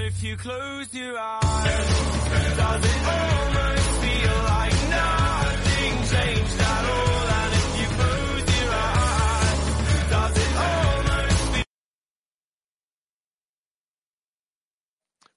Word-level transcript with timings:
But 0.00 0.06
if 0.06 0.22
you 0.22 0.34
close 0.34 0.94
your 0.94 1.18
eyes, 1.18 1.42
does 2.56 2.84
it 2.86 3.02
almost 3.04 3.90
feel 4.00 4.36
like 4.44 4.72
nothing 4.88 5.94
changed 6.08 6.58
at 6.58 6.84
all? 6.88 7.28
And 7.28 7.52
if 7.52 7.80
you 7.80 7.86
close 7.98 8.62
your 8.62 8.72
eyes, 8.72 10.08
does 10.08 10.38
it 10.38 10.56
almost 10.56 11.54
feel 11.54 11.64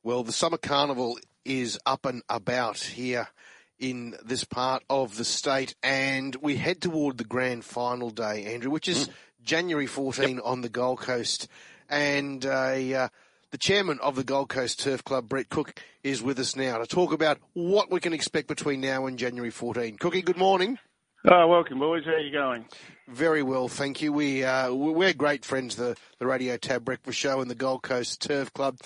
Well, 0.01 0.23
the 0.23 0.31
summer 0.31 0.55
carnival 0.55 1.19
is 1.43 1.77
up 1.85 2.05
and 2.05 2.23
about 2.29 2.77
here 2.77 3.27
in 3.79 4.15
this 4.23 4.45
part 4.45 4.83
of 4.89 5.17
the 5.17 5.25
state, 5.25 5.75
and 5.83 6.37
we 6.37 6.55
head 6.55 6.79
toward 6.79 7.17
the 7.17 7.25
grand 7.25 7.65
final 7.65 8.11
day, 8.11 8.45
Andrew, 8.53 8.71
which 8.71 8.87
is 8.87 9.09
January 9.43 9.87
14 9.87 10.39
on 10.39 10.61
the 10.61 10.69
Gold 10.69 10.99
Coast. 10.99 11.49
And 11.89 12.45
uh, 12.45 12.49
uh, 12.49 13.07
the 13.53 13.57
chairman 13.59 13.99
of 13.99 14.15
the 14.15 14.23
Gold 14.23 14.49
Coast 14.49 14.79
Turf 14.79 15.03
Club, 15.03 15.29
Brett 15.29 15.47
Cook, 15.47 15.79
is 16.03 16.23
with 16.23 16.39
us 16.39 16.55
now 16.55 16.79
to 16.79 16.87
talk 16.87 17.13
about 17.13 17.37
what 17.53 17.91
we 17.91 17.99
can 17.99 18.11
expect 18.11 18.47
between 18.47 18.81
now 18.81 19.05
and 19.05 19.19
January 19.19 19.51
14. 19.51 19.95
Cookie, 19.97 20.23
good 20.23 20.37
morning. 20.37 20.79
Oh, 21.29 21.45
welcome, 21.45 21.77
boys. 21.77 22.03
How 22.03 22.13
are 22.13 22.19
you 22.19 22.31
going? 22.31 22.65
Very 23.07 23.43
well, 23.43 23.67
thank 23.67 24.01
you. 24.01 24.11
We 24.11 24.43
uh, 24.43 24.73
we're 24.73 25.13
great 25.13 25.45
friends, 25.45 25.75
the 25.75 25.95
the 26.17 26.25
Radio 26.25 26.57
Tab 26.57 26.83
Breakfast 26.83 27.19
Show 27.19 27.41
and 27.41 27.51
the 27.51 27.53
Gold 27.53 27.83
Coast 27.83 28.23
Turf 28.23 28.51
Club, 28.53 28.79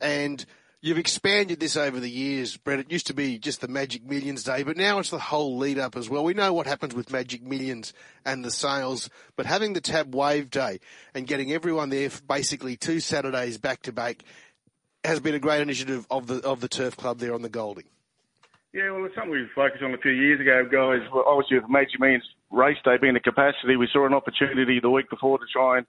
and 0.00 0.42
you've 0.82 0.98
expanded 0.98 1.60
this 1.60 1.76
over 1.76 1.98
the 1.98 2.10
years, 2.10 2.56
Brett. 2.56 2.80
It 2.80 2.92
used 2.92 3.06
to 3.08 3.14
be 3.14 3.38
just 3.38 3.60
the 3.60 3.68
Magic 3.68 4.04
Millions 4.04 4.44
Day, 4.44 4.62
but 4.62 4.76
now 4.76 4.98
it's 4.98 5.10
the 5.10 5.18
whole 5.18 5.56
lead 5.56 5.78
up 5.78 5.96
as 5.96 6.08
well. 6.08 6.24
We 6.24 6.34
know 6.34 6.52
what 6.52 6.66
happens 6.66 6.94
with 6.94 7.10
Magic 7.10 7.42
Millions 7.42 7.92
and 8.24 8.44
the 8.44 8.50
sales, 8.50 9.10
but 9.36 9.46
having 9.46 9.72
the 9.72 9.80
Tab 9.80 10.14
Wave 10.14 10.50
Day 10.50 10.80
and 11.14 11.26
getting 11.26 11.52
everyone 11.52 11.90
there 11.90 12.10
for 12.10 12.22
basically 12.22 12.76
two 12.76 13.00
Saturdays 13.00 13.58
back 13.58 13.82
to 13.82 13.92
back 13.92 14.22
has 15.04 15.20
been 15.20 15.34
a 15.34 15.38
great 15.38 15.60
initiative 15.60 16.06
of 16.10 16.26
the 16.26 16.40
of 16.42 16.60
the 16.60 16.68
Turf 16.68 16.96
Club 16.96 17.18
there 17.18 17.34
on 17.34 17.42
the 17.42 17.48
Goldie. 17.48 17.86
Yeah, 18.72 18.90
well, 18.90 19.06
it's 19.06 19.14
something 19.14 19.30
we 19.30 19.46
focused 19.54 19.82
on 19.82 19.94
a 19.94 19.98
few 19.98 20.12
years 20.12 20.40
ago, 20.40 20.64
guys. 20.64 21.00
Well, 21.12 21.24
obviously, 21.26 21.58
with 21.58 21.70
Magic 21.70 21.98
Millions 21.98 22.24
race 22.50 22.76
day 22.84 22.96
being 23.00 23.14
the 23.14 23.20
capacity, 23.20 23.76
we 23.76 23.88
saw 23.90 24.06
an 24.06 24.12
opportunity 24.12 24.80
the 24.80 24.90
week 24.90 25.08
before 25.08 25.38
to 25.38 25.44
try 25.50 25.78
and 25.78 25.86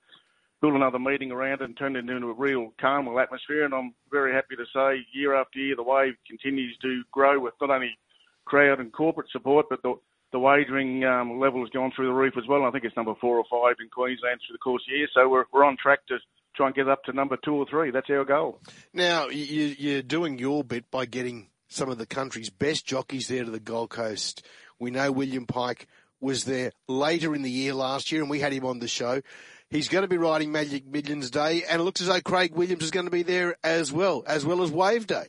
build 0.62 0.74
another 0.74 1.00
meeting 1.00 1.32
around 1.32 1.62
and 1.62 1.78
turn 1.78 1.96
it 1.96 2.10
into 2.10 2.30
a 2.30 2.34
real 2.34 2.74
carnival 2.80 3.20
atmosphere. 3.20 3.66
And 3.66 3.74
I'm 3.74 3.94
very 4.12 4.34
happy 4.34 4.56
to 4.56 4.66
say, 4.74 5.06
year 5.14 5.36
after 5.36 5.60
year, 5.60 5.76
the 5.76 5.84
wave 5.84 6.14
continues 6.28 6.78
to 6.82 7.04
grow 7.12 7.40
with 7.40 7.54
not 7.62 7.70
only 7.70 7.98
crowd 8.46 8.80
and 8.80 8.92
corporate 8.92 9.30
support, 9.32 9.68
but 9.70 9.82
the 9.84 9.96
the 10.34 10.40
wagering 10.40 11.06
um, 11.06 11.40
level 11.40 11.62
has 11.62 11.70
gone 11.70 11.92
through 11.96 12.08
the 12.08 12.14
roof 12.14 12.34
as 12.38 12.46
well. 12.48 12.66
I 12.66 12.72
think 12.72 12.84
it's 12.84 12.98
number 12.98 13.14
four 13.22 13.38
or 13.38 13.46
five 13.50 13.78
in 13.80 13.88
Queensland 13.90 14.42
through 14.46 14.56
the 14.56 14.60
course 14.60 14.84
of 14.86 14.92
the 14.92 14.98
year. 14.98 15.08
So 15.14 15.30
we're, 15.30 15.46
we're 15.54 15.64
on 15.64 15.78
track 15.82 16.06
to 16.08 16.18
try 16.54 16.68
and 16.68 16.76
get 16.76 16.90
up 16.90 17.04
to 17.06 17.14
number 17.14 17.38
two 17.38 17.54
or 17.56 17.66
three. 17.70 17.92
That's 17.92 18.10
our 18.10 18.26
goal. 18.26 18.60
Now 18.94 19.30
you, 19.30 19.76
you're 19.78 20.02
doing 20.02 20.38
your 20.38 20.66
bit 20.66 20.92
by 20.92 21.06
getting 21.06 21.48
some 21.70 21.90
of 21.90 21.98
the 21.98 22.06
country's 22.06 22.50
best 22.50 22.86
jockeys 22.86 23.28
there 23.28 23.46
to 23.46 23.52
the 23.52 23.60
Gold 23.60 23.90
Coast. 23.90 24.46
We 24.80 24.92
know 24.92 25.12
William 25.12 25.46
Pike 25.46 25.88
was 26.20 26.46
there 26.46 26.72
later 26.88 27.36
in 27.36 27.42
the 27.42 27.52
year 27.52 27.74
last 27.74 28.12
year, 28.12 28.22
and 28.22 28.30
we 28.30 28.40
had 28.40 28.52
him 28.52 28.66
on 28.66 28.80
the 28.80 28.88
show. 28.88 29.22
He's 29.70 29.90
going 29.90 30.04
to 30.04 30.08
be 30.08 30.18
riding 30.18 30.54
Magic 30.54 30.88
Millions 30.88 31.30
Day, 31.30 31.64
and 31.70 31.82
it 31.82 31.84
looks 31.84 32.00
as 32.00 32.08
though 32.08 32.22
Craig 32.22 32.56
Williams 32.56 32.84
is 32.84 32.92
going 32.92 33.06
to 33.06 33.12
be 33.12 33.24
there 33.24 33.58
as 33.66 33.92
well, 33.92 34.24
as 34.26 34.46
well 34.46 34.64
as 34.64 34.72
Wave 34.72 35.08
Day. 35.08 35.28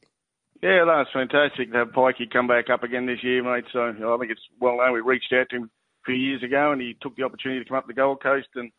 Yeah, 0.62 0.84
that's 0.86 1.11
fantastic 1.12 1.72
to 1.72 1.78
have 1.78 1.89
Pikey 1.89 2.30
come 2.33 2.47
back 2.47 2.70
up 2.70 2.84
again 2.84 3.06
this 3.06 3.22
year, 3.22 3.42
mate. 3.42 3.64
So 3.72 3.89
you 3.89 3.98
know, 3.98 4.14
I 4.14 4.19
think 4.19 4.30
it's 4.30 4.47
well 4.61 4.77
known. 4.78 4.92
We 4.92 5.00
reached 5.00 5.33
out 5.33 5.48
to 5.50 5.56
him 5.56 5.64
a 5.64 6.05
few 6.06 6.14
years 6.14 6.42
ago, 6.45 6.70
and 6.70 6.80
he 6.80 6.97
took 7.00 7.17
the 7.17 7.25
opportunity 7.25 7.64
to 7.64 7.69
come 7.69 7.78
up 7.78 7.84
to 7.84 7.89
the 7.89 7.98
Gold 7.98 8.22
Coast 8.22 8.48
and 8.55 8.70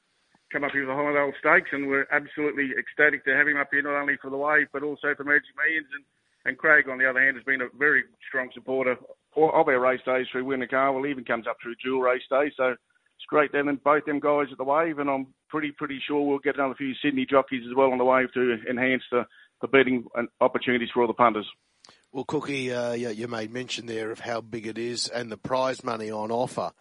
come 0.52 0.64
up 0.64 0.72
here 0.72 0.86
for 0.86 0.96
the 0.96 1.00
Highvale 1.00 1.32
Stakes, 1.40 1.70
and 1.74 1.88
we're 1.88 2.08
absolutely 2.12 2.72
ecstatic 2.80 3.26
to 3.26 3.36
have 3.36 3.48
him 3.48 3.58
up 3.58 3.68
here, 3.72 3.82
not 3.82 4.00
only 4.00 4.16
for 4.22 4.30
the 4.30 4.38
wave, 4.38 4.68
but 4.72 4.84
also 4.84 5.14
for 5.16 5.24
Magic 5.24 5.52
Millions. 5.56 5.88
And, 5.94 6.04
and 6.46 6.58
Craig, 6.58 6.88
on 6.90 6.98
the 6.98 7.10
other 7.10 7.20
hand, 7.20 7.36
has 7.36 7.44
been 7.44 7.62
a 7.62 7.68
very 7.78 8.04
strong 8.28 8.50
supporter 8.54 8.96
of 9.36 9.68
our 9.68 9.80
race 9.80 10.02
days 10.06 10.28
through 10.32 10.46
Winter 10.46 10.68
Carnival, 10.68 11.06
even 11.06 11.26
comes 11.26 11.48
up 11.48 11.58
through 11.62 11.76
Jewel 11.84 12.02
race 12.02 12.24
day. 12.30 12.52
So 12.56 12.76
it's 13.20 13.26
great 13.28 13.52
to 13.52 13.58
have 13.58 13.84
both 13.84 14.06
them 14.06 14.22
guys 14.22 14.48
at 14.50 14.58
the 14.58 14.64
wave, 14.64 14.98
and 14.98 15.10
I'm 15.10 15.28
pretty 15.50 15.72
pretty 15.72 16.00
sure 16.08 16.26
we'll 16.26 16.40
get 16.40 16.56
another 16.56 16.76
few 16.76 16.94
Sydney 17.04 17.26
jockeys 17.30 17.64
as 17.70 17.76
well 17.76 17.92
on 17.92 17.98
the 17.98 18.06
wave 18.06 18.32
to 18.34 18.56
enhance 18.70 19.04
the, 19.12 19.26
the 19.62 19.68
betting 19.68 20.06
opportunities 20.40 20.88
for 20.94 21.02
all 21.02 21.08
the 21.08 21.14
punters. 21.14 21.46
Well, 22.14 22.24
Cookie, 22.24 22.72
uh, 22.72 22.94
you, 22.94 23.10
you 23.10 23.28
made 23.28 23.52
mention 23.52 23.88
there 23.88 24.12
of 24.12 24.22
how 24.22 24.40
big 24.40 24.68
it 24.68 24.78
is 24.78 25.10
and 25.10 25.30
the 25.30 25.38
prize 25.38 25.84
money 25.84 26.10
on 26.10 26.32
offer. 26.32 26.72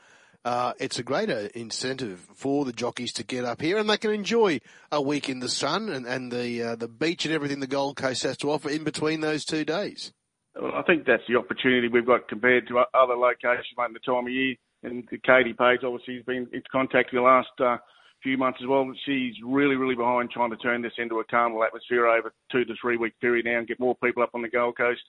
Uh, 0.45 0.75
it's 0.79 1.01
a 1.01 1.03
greater 1.03 1.51
incentive 1.57 2.25
for 2.35 2.65
the 2.65 2.73
jockeys 2.73 3.13
to 3.15 3.25
get 3.25 3.45
up 3.45 3.61
here, 3.61 3.77
and 3.77 3.91
they 3.91 3.99
can 3.99 4.13
enjoy 4.13 4.61
a 4.93 5.03
week 5.03 5.29
in 5.29 5.41
the 5.41 5.49
sun 5.49 5.89
and, 5.89 6.07
and 6.07 6.31
the 6.31 6.63
uh, 6.63 6.77
the 6.77 6.87
beach 6.87 7.27
and 7.27 7.35
everything 7.35 7.59
the 7.59 7.67
Gold 7.67 7.97
Coast 7.97 8.23
has 8.23 8.37
to 8.39 8.53
offer 8.53 8.71
in 8.71 8.85
between 8.85 9.23
those 9.23 9.45
two 9.45 9.65
days. 9.65 10.13
Well, 10.55 10.73
I 10.77 10.83
think 10.83 11.05
that's 11.05 11.25
the 11.29 11.37
opportunity 11.37 11.89
we've 11.89 12.07
got 12.07 12.29
compared 12.29 12.69
to 12.69 12.79
other 12.95 13.15
locations, 13.15 13.67
mate, 13.77 13.87
in 13.89 13.93
the 13.95 13.99
time 13.99 14.27
of 14.27 14.33
year. 14.33 14.55
And 14.83 15.09
Katie 15.11 15.55
Page, 15.55 15.81
obviously, 15.85 16.17
has 16.17 16.25
been 16.25 16.47
in 16.53 16.63
contact 16.71 17.11
the 17.13 17.21
last 17.21 17.49
uh, 17.61 17.79
few 18.23 18.39
months 18.39 18.59
as 18.63 18.69
well. 18.69 18.91
She's 19.05 19.35
really, 19.45 19.77
really 19.77 19.95
behind 19.95 20.31
trying 20.31 20.51
to 20.51 20.57
turn 20.57 20.83
this 20.83 20.93
into 20.99 21.19
a 21.19 21.25
carnival 21.25 21.65
atmosphere 21.65 22.07
over 22.07 22.33
two 22.51 22.65
to 22.65 22.75
three 22.81 22.97
week 22.97 23.15
period 23.21 23.47
now 23.47 23.59
and 23.59 23.69
get 23.69 23.81
more 23.81 23.97
people 24.03 24.23
up 24.23 24.31
on 24.35 24.43
the 24.43 24.49
Gold 24.49 24.77
Coast, 24.77 25.01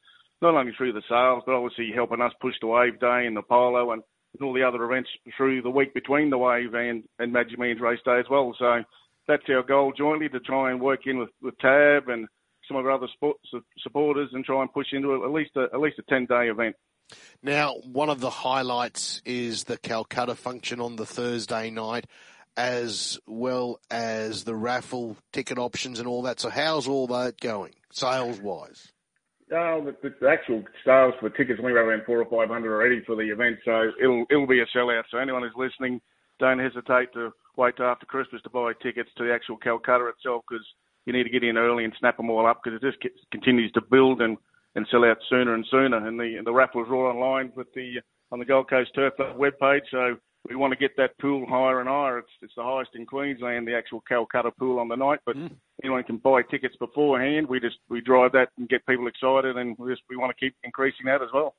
not 0.42 0.56
only 0.56 0.72
through 0.78 0.94
the 0.94 1.04
sales, 1.10 1.44
but 1.46 1.56
obviously 1.56 1.92
helping 1.94 2.22
us 2.22 2.34
push 2.42 2.56
the 2.62 2.68
Wave 2.68 3.00
Day 3.00 3.26
and 3.26 3.36
the 3.36 3.42
Polo 3.42 3.92
and, 3.92 4.02
and 4.34 4.46
all 4.46 4.54
the 4.54 4.64
other 4.64 4.84
events 4.84 5.10
through 5.38 5.62
the 5.62 5.70
week 5.70 5.94
between 5.94 6.30
the 6.30 6.38
Wave 6.38 6.74
and, 6.74 7.04
and 7.20 7.34
Magic 7.34 7.60
Millions 7.60 7.82
Race 7.82 8.00
Day 8.06 8.20
as 8.20 8.30
well. 8.30 8.56
So 8.58 8.84
that's 9.28 9.44
our 9.50 9.64
goal 9.64 9.94
jointly 9.96 10.30
to 10.30 10.40
try 10.40 10.72
and 10.72 10.82
work 10.82 11.02
in 11.06 11.20
with, 11.20 11.30
with 11.42 11.58
Tab 11.60 12.10
and 12.10 12.28
some 12.68 12.78
of 12.78 12.86
our 12.86 12.92
other 12.92 13.08
sports 13.14 13.44
supporters 13.82 14.30
and 14.34 14.46
try 14.46 14.62
and 14.62 14.72
push 14.72 14.88
into 14.92 15.24
at 15.24 15.32
least 15.32 15.52
a, 15.56 15.66
at 15.74 15.80
least 15.80 16.00
a 16.00 16.04
10 16.04 16.26
day 16.26 16.50
event. 16.50 16.76
Now, 17.42 17.76
one 17.84 18.10
of 18.10 18.20
the 18.20 18.30
highlights 18.30 19.22
is 19.26 19.66
the 19.66 19.78
Calcutta 19.78 20.36
function 20.36 20.80
on 20.82 20.96
the 20.96 21.06
Thursday 21.06 21.70
night, 21.70 22.06
as 22.58 23.20
well 23.26 23.80
as 23.90 24.44
the 24.44 24.56
raffle 24.56 25.18
ticket 25.32 25.58
options 25.58 26.00
and 26.00 26.08
all 26.08 26.24
that. 26.24 26.40
So, 26.40 26.50
how's 26.50 26.88
all 26.88 27.08
that 27.08 27.40
going, 27.40 27.74
sales 27.92 28.40
wise? 28.42 28.92
Oh, 29.52 29.82
uh, 29.82 29.92
the, 30.04 30.14
the 30.22 30.30
actual 30.30 30.64
sales 30.86 31.16
for 31.20 31.30
tickets 31.30 31.60
only 31.60 31.74
around 31.74 32.04
four 32.06 32.22
or 32.22 32.30
five 32.30 32.54
hundred 32.54 32.72
already 32.72 33.02
for 33.06 33.16
the 33.16 33.32
event, 33.32 33.58
so 33.66 33.92
it'll 34.00 34.26
it'll 34.30 34.46
be 34.46 34.60
a 34.60 34.66
sellout. 34.78 35.04
So 35.10 35.18
anyone 35.18 35.42
who's 35.42 35.54
listening, 35.58 36.02
don't 36.40 36.60
hesitate 36.60 37.14
to 37.14 37.32
wait 37.58 37.80
after 37.80 38.06
Christmas 38.06 38.42
to 38.44 38.50
buy 38.50 38.74
tickets 38.82 39.10
to 39.18 39.24
the 39.24 39.34
actual 39.34 39.58
Calcutta 39.58 40.08
itself 40.08 40.44
because 40.48 40.66
you 41.06 41.14
need 41.14 41.24
to 41.24 41.30
get 41.30 41.44
in 41.44 41.58
early 41.58 41.84
and 41.84 41.94
snap 42.00 42.18
them 42.18 42.30
all 42.30 42.46
up 42.46 42.62
because 42.64 42.80
it 42.80 42.86
just 42.86 43.00
continues 43.32 43.72
to 43.72 43.82
build 43.82 44.22
and, 44.22 44.38
and 44.76 44.88
sell 44.92 45.06
out 45.06 45.18
sooner 45.30 45.54
and 45.54 45.66
sooner. 45.70 46.06
And 46.06 46.20
the 46.20 46.42
the 46.44 46.54
raffles 46.54 46.88
are 46.90 46.96
all 46.96 47.12
online 47.12 47.52
with 47.56 47.68
the 47.74 48.02
on 48.32 48.40
the 48.40 48.46
Gold 48.46 48.70
Coast 48.70 48.92
Turf 48.96 49.16
Club 49.16 49.38
webpage. 49.38 49.82
So 49.92 50.18
we 50.48 50.56
want 50.56 50.72
to 50.72 50.80
get 50.80 50.96
that 50.98 51.18
pool 51.20 51.46
higher 51.48 51.80
and 51.80 51.90
higher. 51.90 52.20
It's 52.20 52.30
it's 52.42 52.54
the 52.56 52.64
highest 52.64 52.92
in 52.96 53.06
Queensland, 53.06 53.68
the 53.68 53.76
actual 53.76 54.04
Calcutta 54.08 54.52
pool 54.52 54.80
on 54.80 54.88
the 54.88 54.96
night. 54.96 55.20
But 55.26 55.38
mm. 55.38 55.52
anyone 55.84 56.04
can 56.04 56.18
buy 56.18 56.42
tickets 56.44 56.76
beforehand. 56.78 57.48
We 57.48 57.60
just 57.60 57.78
we 57.90 58.02
drive 58.02 58.32
that 58.34 58.50
and 58.58 58.70
get 58.70 58.86
people 58.86 59.08
excited, 59.08 59.58
and 59.58 59.78
we 59.78 59.92
just 59.92 60.04
we 60.10 60.18
want 60.18 60.36
to 60.36 60.46
keep 60.46 60.56
increasing 60.64 61.06
that 61.06 61.22
as 61.22 61.30
well. 61.34 61.56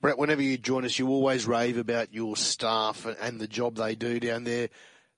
Brett, 0.00 0.18
whenever 0.18 0.42
you 0.42 0.58
join 0.58 0.84
us, 0.84 0.98
you 0.98 1.08
always 1.08 1.46
rave 1.46 1.78
about 1.78 2.12
your 2.12 2.36
staff 2.36 3.06
and 3.06 3.40
the 3.40 3.48
job 3.48 3.76
they 3.76 3.94
do 3.94 4.20
down 4.20 4.44
there. 4.44 4.68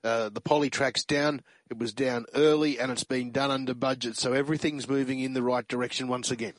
Uh, 0.04 0.28
the 0.28 0.40
poly 0.40 0.70
track's 0.70 1.04
down. 1.04 1.42
It 1.68 1.78
was 1.78 1.92
down 1.92 2.26
early, 2.34 2.78
and 2.78 2.92
it's 2.92 3.02
been 3.02 3.32
done 3.32 3.50
under 3.50 3.74
budget, 3.74 4.16
so 4.16 4.32
everything's 4.32 4.88
moving 4.88 5.18
in 5.18 5.32
the 5.32 5.42
right 5.42 5.66
direction 5.66 6.06
once 6.06 6.30
again. 6.30 6.52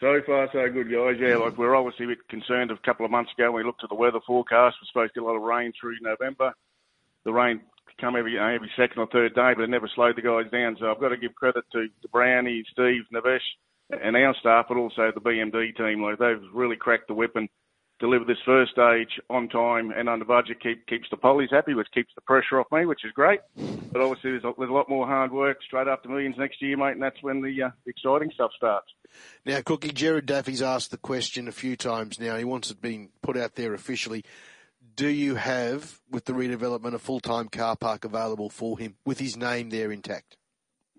So 0.00 0.18
far, 0.24 0.48
so 0.50 0.66
good, 0.70 0.90
guys. 0.90 1.16
Yeah, 1.20 1.36
like 1.36 1.58
we're 1.58 1.76
obviously 1.76 2.06
a 2.06 2.08
bit 2.08 2.26
concerned. 2.28 2.70
A 2.70 2.76
couple 2.78 3.04
of 3.04 3.12
months 3.12 3.32
ago, 3.36 3.52
we 3.52 3.62
looked 3.62 3.84
at 3.84 3.90
the 3.90 3.94
weather 3.94 4.20
forecast. 4.26 4.76
We're 4.80 4.88
supposed 4.88 5.12
to 5.12 5.20
get 5.20 5.24
a 5.24 5.26
lot 5.26 5.36
of 5.36 5.42
rain 5.42 5.74
through 5.78 5.96
November. 6.00 6.54
The 7.24 7.32
rain 7.34 7.60
come 8.00 8.16
every 8.16 8.32
you 8.32 8.38
know, 8.38 8.46
every 8.46 8.70
second 8.78 8.98
or 8.98 9.08
third 9.08 9.34
day, 9.34 9.52
but 9.54 9.62
it 9.62 9.68
never 9.68 9.90
slowed 9.94 10.16
the 10.16 10.22
guys 10.22 10.50
down. 10.50 10.78
So 10.80 10.90
I've 10.90 11.00
got 11.00 11.10
to 11.10 11.18
give 11.18 11.34
credit 11.34 11.64
to, 11.72 11.86
to 12.00 12.08
Brownie, 12.08 12.64
Steve, 12.72 13.02
Navesh, 13.12 13.44
and 13.90 14.16
our 14.16 14.34
staff, 14.40 14.66
but 14.68 14.78
also 14.78 15.12
the 15.14 15.20
BMD 15.20 15.76
team. 15.76 16.02
Like 16.02 16.18
they've 16.18 16.48
really 16.54 16.76
cracked 16.76 17.08
the 17.08 17.14
whip 17.14 17.36
and 17.36 17.50
deliver 18.00 18.24
this 18.24 18.38
first 18.44 18.72
stage 18.72 19.20
on 19.28 19.48
time 19.48 19.92
and 19.92 20.08
under 20.08 20.24
budget 20.24 20.60
keep, 20.60 20.86
keeps 20.86 21.08
the 21.10 21.16
pollies 21.16 21.50
happy, 21.52 21.74
which 21.74 21.88
keeps 21.94 22.12
the 22.14 22.20
pressure 22.22 22.58
off 22.58 22.66
me, 22.72 22.86
which 22.86 23.04
is 23.04 23.12
great. 23.12 23.40
But 23.92 24.00
obviously, 24.00 24.32
there's 24.32 24.44
a, 24.44 24.52
there's 24.58 24.70
a 24.70 24.72
lot 24.72 24.88
more 24.88 25.06
hard 25.06 25.30
work 25.30 25.58
straight 25.62 25.86
after 25.86 26.08
millions 26.08 26.36
next 26.38 26.60
year, 26.62 26.76
mate, 26.76 26.92
and 26.92 27.02
that's 27.02 27.22
when 27.22 27.42
the, 27.42 27.62
uh, 27.62 27.70
exciting 27.86 28.30
stuff 28.34 28.50
starts. 28.56 28.86
Now, 29.44 29.60
Cookie, 29.64 29.92
Jared 29.92 30.26
Daffy's 30.26 30.62
asked 30.62 30.90
the 30.90 30.96
question 30.96 31.48
a 31.48 31.52
few 31.52 31.76
times 31.76 32.18
now. 32.18 32.36
He 32.36 32.44
wants 32.44 32.70
it 32.70 32.80
being 32.80 33.10
put 33.22 33.36
out 33.36 33.54
there 33.54 33.74
officially. 33.74 34.24
Do 34.96 35.08
you 35.08 35.34
have, 35.36 36.00
with 36.10 36.24
the 36.24 36.32
redevelopment, 36.32 36.94
a 36.94 36.98
full 36.98 37.20
time 37.20 37.48
car 37.48 37.76
park 37.76 38.04
available 38.04 38.50
for 38.50 38.78
him 38.78 38.96
with 39.04 39.18
his 39.18 39.36
name 39.36 39.70
there 39.70 39.92
intact? 39.92 40.36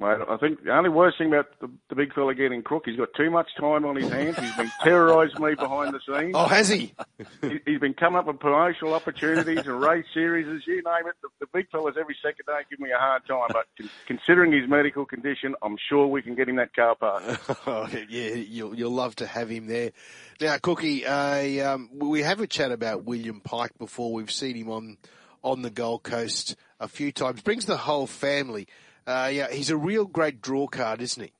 Mate, 0.01 0.18
I 0.27 0.38
think 0.38 0.63
the 0.63 0.75
only 0.75 0.89
worst 0.89 1.19
thing 1.19 1.27
about 1.27 1.45
the, 1.59 1.69
the 1.89 1.95
big 1.95 2.12
fella 2.15 2.33
getting 2.33 2.63
crook, 2.63 2.86
he's 2.88 2.98
got 2.98 3.09
too 3.15 3.30
much 3.30 3.48
time 3.59 3.86
on 3.86 3.95
his 3.95 4.09
hands. 4.09 4.36
He's 4.39 4.56
been 4.56 4.71
terrorising 4.83 5.39
me 5.39 5.53
behind 5.53 5.94
the 5.94 6.00
scenes. 6.00 6.31
Oh, 6.33 6.48
has 6.48 6.69
he? 6.69 6.92
he, 7.42 7.59
he's 7.68 7.80
been 7.80 7.94
coming 7.94 8.18
up 8.18 8.25
with 8.25 8.39
promotional 8.39 8.95
opportunities 8.95 9.59
and 9.59 9.80
race 9.80 10.06
series, 10.12 10.48
as 10.48 10.65
you 10.65 10.77
name 10.77 11.07
it. 11.07 11.13
The, 11.21 11.30
the 11.42 11.45
big 11.53 11.69
fellas 11.69 11.98
every 12.00 12.18
second 12.19 12.48
day 12.48 12.62
give 12.68 12.80
me 12.80 12.89
a 12.89 12.98
hard 12.98 13.27
time. 13.27 13.50
But 13.50 13.68
considering 14.07 14.51
his 14.51 14.68
medical 14.68 15.06
condition, 15.06 15.53
I'm 15.62 15.77
sure 15.88 16.07
we 16.07 16.24
can 16.24 16.33
get 16.33 16.50
him 16.50 16.56
that 16.56 16.74
car 16.75 16.95
park. 16.95 17.21
oh, 17.68 17.88
yeah, 18.09 18.33
you'll, 18.33 18.74
you'll 18.74 18.89
love 18.89 19.15
to 19.18 19.27
have 19.27 19.50
him 19.50 19.68
there. 19.68 19.92
Now, 20.39 20.57
Cookie, 20.57 21.06
uh, 21.06 21.75
um, 21.75 21.89
we 21.94 22.24
have 22.24 22.42
a 22.42 22.48
chat 22.48 22.71
about 22.71 23.03
William 23.03 23.39
Pike 23.39 23.77
before. 23.77 24.12
We've 24.13 24.31
seen 24.31 24.56
him 24.56 24.71
on 24.71 24.98
on 25.44 25.62
the 25.62 25.69
Gold 25.69 26.01
Coast 26.01 26.56
a 26.80 26.88
few 26.88 27.12
times. 27.12 27.42
Brings 27.42 27.65
the 27.65 27.77
whole 27.77 28.07
family. 28.07 28.68
Uh, 29.06 29.30
yeah, 29.31 29.51
he's 29.51 29.69
a 29.69 29.77
real 29.77 30.06
great 30.06 30.42
draw 30.42 30.68
card, 30.68 31.01
isn't 31.01 31.24
he? 31.24 31.33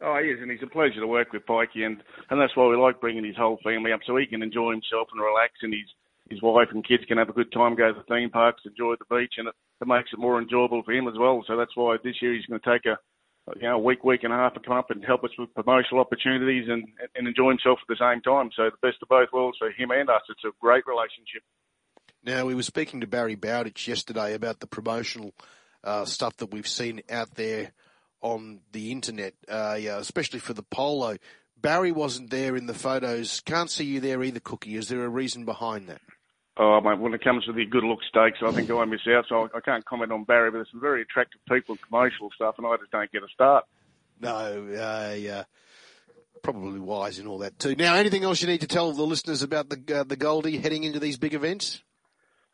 Oh, 0.00 0.18
he 0.20 0.30
is, 0.30 0.40
and 0.40 0.50
he's 0.50 0.62
a 0.62 0.66
pleasure 0.66 1.00
to 1.00 1.06
work 1.06 1.32
with, 1.32 1.46
Pikey, 1.46 1.86
and, 1.86 2.02
and 2.28 2.40
that's 2.40 2.56
why 2.56 2.66
we 2.66 2.76
like 2.76 3.00
bringing 3.00 3.24
his 3.24 3.36
whole 3.36 3.58
family 3.62 3.92
up 3.92 4.00
so 4.04 4.16
he 4.16 4.26
can 4.26 4.42
enjoy 4.42 4.72
himself 4.72 5.08
and 5.12 5.20
relax, 5.20 5.54
and 5.62 5.72
his 5.72 5.86
his 6.30 6.40
wife 6.40 6.68
and 6.70 6.86
kids 6.86 7.04
can 7.06 7.18
have 7.18 7.28
a 7.28 7.32
good 7.32 7.52
time, 7.52 7.74
go 7.74 7.92
to 7.92 7.98
the 7.98 8.14
theme 8.14 8.30
parks, 8.30 8.62
enjoy 8.64 8.94
the 8.96 9.14
beach, 9.14 9.34
and 9.36 9.48
it, 9.48 9.54
it 9.80 9.86
makes 9.86 10.10
it 10.12 10.18
more 10.18 10.40
enjoyable 10.40 10.82
for 10.82 10.92
him 10.92 11.08
as 11.08 11.14
well. 11.18 11.44
So 11.46 11.56
that's 11.56 11.76
why 11.76 11.96
this 12.02 12.22
year 12.22 12.32
he's 12.34 12.46
going 12.46 12.60
to 12.60 12.70
take 12.70 12.86
a 12.86 12.96
you 13.56 13.68
know 13.68 13.74
a 13.74 13.78
week, 13.78 14.04
week 14.04 14.22
and 14.22 14.32
a 14.32 14.36
half 14.36 14.54
to 14.54 14.60
come 14.60 14.76
up 14.76 14.90
and 14.90 15.04
help 15.04 15.24
us 15.24 15.30
with 15.38 15.52
promotional 15.54 16.00
opportunities 16.00 16.68
and 16.68 16.84
and 17.14 17.26
enjoy 17.28 17.50
himself 17.50 17.78
at 17.82 17.88
the 17.88 18.00
same 18.00 18.22
time. 18.22 18.50
So 18.56 18.70
the 18.70 18.86
best 18.86 19.02
of 19.02 19.08
both 19.08 19.28
worlds 19.32 19.58
for 19.58 19.70
him 19.70 19.90
and 19.90 20.08
us. 20.08 20.22
It's 20.28 20.44
a 20.44 20.50
great 20.60 20.84
relationship. 20.86 21.42
Now 22.24 22.46
we 22.46 22.54
were 22.54 22.62
speaking 22.62 23.00
to 23.00 23.06
Barry 23.06 23.34
Bowditch 23.34 23.88
yesterday 23.88 24.34
about 24.34 24.60
the 24.60 24.68
promotional 24.68 25.34
uh, 25.84 26.04
stuff 26.04 26.36
that 26.38 26.52
we've 26.52 26.68
seen 26.68 27.02
out 27.10 27.34
there 27.34 27.72
on 28.20 28.60
the 28.72 28.92
internet, 28.92 29.34
uh, 29.48 29.76
yeah, 29.78 29.98
especially 29.98 30.38
for 30.38 30.54
the 30.54 30.62
polo. 30.62 31.16
Barry 31.60 31.92
wasn't 31.92 32.30
there 32.30 32.56
in 32.56 32.66
the 32.66 32.74
photos. 32.74 33.40
Can't 33.40 33.70
see 33.70 33.84
you 33.84 34.00
there 34.00 34.22
either, 34.22 34.40
Cookie. 34.40 34.76
Is 34.76 34.88
there 34.88 35.04
a 35.04 35.08
reason 35.08 35.44
behind 35.44 35.88
that? 35.88 36.00
Oh, 36.56 36.80
mate, 36.80 36.98
when 36.98 37.14
it 37.14 37.24
comes 37.24 37.44
to 37.46 37.52
the 37.52 37.64
good 37.64 37.84
look 37.84 38.00
stakes, 38.06 38.38
I 38.44 38.52
think 38.52 38.70
I 38.70 38.84
miss 38.84 39.00
out, 39.08 39.24
so 39.28 39.48
I, 39.54 39.60
can't 39.60 39.84
comment 39.86 40.12
on 40.12 40.24
Barry, 40.24 40.50
but 40.50 40.58
there's 40.58 40.70
some 40.70 40.80
very 40.80 41.00
attractive 41.00 41.40
people 41.48 41.74
in 41.74 41.78
promotional 41.78 42.30
stuff, 42.34 42.56
and 42.58 42.66
I 42.66 42.76
just 42.76 42.90
don't 42.90 43.10
get 43.10 43.22
a 43.22 43.28
start. 43.32 43.64
No, 44.20 44.28
uh, 44.28 45.14
yeah, 45.14 45.44
probably 46.42 46.78
wise 46.78 47.18
in 47.18 47.26
all 47.26 47.38
that 47.38 47.58
too. 47.58 47.74
Now, 47.74 47.94
anything 47.94 48.22
else 48.22 48.42
you 48.42 48.48
need 48.48 48.60
to 48.60 48.66
tell 48.66 48.92
the 48.92 49.02
listeners 49.02 49.42
about 49.42 49.70
the 49.70 50.00
uh, 50.00 50.04
the 50.04 50.16
Goldie 50.16 50.58
heading 50.58 50.84
into 50.84 51.00
these 51.00 51.16
big 51.16 51.32
events? 51.32 51.82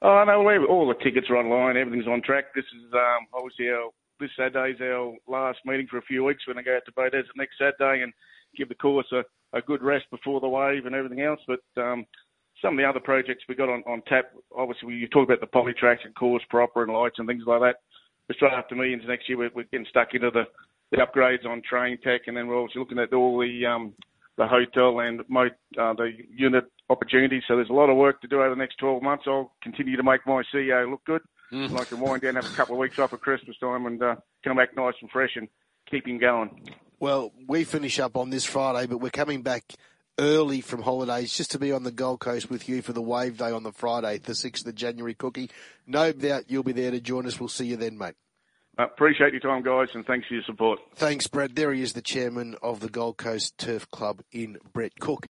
Oh 0.01 0.25
no, 0.25 0.67
all 0.67 0.87
the 0.87 1.03
tickets 1.03 1.27
are 1.29 1.37
online. 1.37 1.77
Everything's 1.77 2.07
on 2.07 2.23
track. 2.23 2.55
This 2.55 2.65
is 2.65 2.93
um, 2.93 3.27
obviously 3.35 3.69
our 3.71 3.91
this 4.21 4.31
Saturday's 4.37 4.81
our 4.81 5.15
last 5.27 5.59
meeting 5.65 5.87
for 5.89 5.99
a 5.99 6.03
few 6.03 6.25
weeks. 6.25 6.43
We're 6.47 6.55
going 6.55 6.65
to 6.65 6.71
go 6.71 6.77
out 6.77 6.83
to 6.87 6.93
Beaudesert 6.93 7.37
next 7.37 7.59
Saturday 7.59 8.03
and 8.03 8.13
give 8.57 8.69
the 8.69 8.75
course 8.75 9.07
a, 9.13 9.23
a 9.57 9.63
good 9.63 9.83
rest 9.83 10.07
before 10.11 10.41
the 10.41 10.49
wave 10.49 10.87
and 10.87 10.95
everything 10.95 11.21
else. 11.21 11.41
But 11.47 11.61
um, 11.81 12.05
some 12.61 12.75
of 12.75 12.79
the 12.79 12.89
other 12.89 13.01
projects 13.01 13.45
we 13.49 13.55
got 13.55 13.69
on, 13.69 13.83
on 13.87 14.03
tap, 14.09 14.33
obviously 14.57 14.95
you 14.95 15.09
talk 15.09 15.29
about 15.29 15.41
the 15.41 15.47
poly 15.47 15.73
tracks 15.73 16.03
and 16.05 16.15
course 16.15 16.43
proper 16.51 16.83
and 16.83 16.93
lights 16.93 17.17
and 17.19 17.29
things 17.29 17.45
like 17.47 17.61
that. 17.61 17.77
We're 18.29 18.35
straight 18.35 18.53
after 18.53 18.75
millions 18.75 19.05
next 19.07 19.29
year. 19.29 19.39
We're, 19.39 19.51
we're 19.55 19.65
getting 19.65 19.87
stuck 19.89 20.09
into 20.15 20.31
the, 20.31 20.45
the 20.91 20.99
upgrades 20.99 21.47
on 21.47 21.63
train 21.69 21.99
tech, 22.03 22.23
and 22.27 22.37
then 22.37 22.47
we're 22.47 22.59
also 22.59 22.81
looking 22.81 22.99
at 22.99 23.13
all 23.13 23.39
the 23.39 23.67
um, 23.67 23.95
the 24.37 24.47
hotel 24.47 25.01
and 25.01 25.23
mo- 25.29 25.47
uh, 25.79 25.95
the 25.95 26.13
unit 26.35 26.65
opportunities. 26.91 27.43
So 27.47 27.57
there's 27.57 27.71
a 27.71 27.75
lot 27.75 27.91
of 27.91 27.97
work 27.97 28.21
to 28.23 28.29
do 28.29 28.41
over 28.41 28.51
the 28.51 28.57
next 28.57 28.77
12 28.77 29.03
months. 29.03 29.25
I'll 29.27 29.53
continue 29.63 29.97
to 29.97 30.03
make 30.03 30.27
my 30.27 30.43
CEO 30.55 30.91
look 30.91 31.05
good. 31.05 31.23
Mm. 31.53 31.79
I 31.79 31.85
can 31.85 32.01
wind 32.01 32.23
down, 32.23 32.35
have 32.35 32.45
a 32.45 32.57
couple 32.57 32.75
of 32.75 32.79
weeks 32.79 32.99
off 32.99 33.13
at 33.13 33.21
Christmas 33.21 33.57
time, 33.59 33.87
and 33.87 34.03
uh, 34.03 34.17
come 34.45 34.57
back 34.57 34.77
nice 34.77 34.95
and 35.01 35.11
fresh 35.11 35.31
and 35.37 35.49
keep 35.91 36.07
him 36.07 36.19
going. 36.19 36.69
Well, 37.01 37.33
we 37.47 37.65
finish 37.65 37.99
up 37.99 38.17
on 38.17 38.31
this 38.31 38.45
Friday, 38.45 38.87
but 38.87 38.99
we're 38.99 39.11
coming 39.11 39.43
back 39.43 39.73
early 40.19 40.61
from 40.61 40.83
holidays 40.83 41.35
just 41.35 41.53
to 41.53 41.59
be 41.59 41.73
on 41.73 41.85
the 41.85 41.93
Gold 41.93 42.21
Coast 42.21 42.51
with 42.51 42.69
you 42.69 42.83
for 42.83 42.93
the 42.93 43.03
Wave 43.03 43.39
Day 43.39 43.53
on 43.53 43.63
the 43.63 43.73
Friday, 43.73 44.19
the 44.19 44.33
6th 44.33 44.67
of 44.67 44.75
January, 44.75 45.15
Cookie. 45.15 45.51
No 45.87 46.13
doubt 46.13 46.45
you'll 46.49 46.65
be 46.65 46.73
there 46.73 46.91
to 46.91 47.01
join 47.01 47.27
us. 47.27 47.39
We'll 47.39 47.49
see 47.49 47.67
you 47.67 47.77
then, 47.77 47.97
mate. 47.97 48.15
Uh, 48.79 48.85
appreciate 48.85 49.33
your 49.33 49.41
time, 49.41 49.63
guys, 49.63 49.89
and 49.95 50.07
thanks 50.07 50.29
for 50.29 50.35
your 50.35 50.43
support. 50.45 50.79
Thanks, 50.95 51.27
Brett. 51.27 51.57
There 51.57 51.73
he 51.73 51.83
is, 51.83 51.95
the 51.95 52.03
chairman 52.03 52.55
of 52.63 52.79
the 52.79 52.89
Gold 52.89 53.17
Coast 53.17 53.59
Turf 53.59 53.91
Club 53.91 54.23
in 54.31 54.57
Brett 54.73 55.01
Cook. 55.01 55.27